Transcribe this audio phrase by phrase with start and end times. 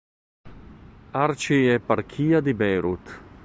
[1.13, 3.21] Arcieparchia di Beirut